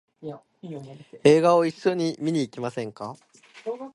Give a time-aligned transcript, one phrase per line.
[1.23, 3.15] 映画を一緒に見に行きませんか？